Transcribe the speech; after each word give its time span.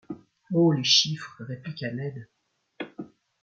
Oh! 0.51 0.71
les 0.71 0.83
chiffres! 0.83 1.43
répliqua 1.43 1.91
Ned. 1.91 2.27